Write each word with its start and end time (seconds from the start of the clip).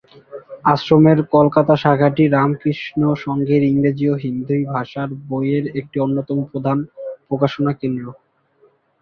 আশ্রমের 0.65 1.19
কলকাতা 1.33 1.73
শাখাটি 1.83 2.23
রামকৃষ্ণ 2.27 3.01
সংঘের 3.25 3.61
ইংরেজি 3.63 4.05
ও 4.09 4.15
হিন্দি 4.23 4.57
ভাষার 4.73 5.09
বইয়ের 5.29 5.65
একটি 5.79 5.97
অন্যতম 5.99 6.37
প্রধান 6.51 6.77
প্রকাশনা 7.27 7.71
কেন্দ্র। 7.81 8.05